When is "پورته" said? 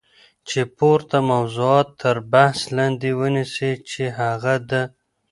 0.77-1.17